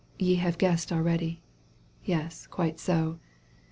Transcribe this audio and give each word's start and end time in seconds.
Ye 0.17 0.33
Have 0.37 0.57
guessed 0.57 0.91
already. 0.91 1.43
Yes, 2.03 2.47
quite 2.47 2.79
so 2.79 3.19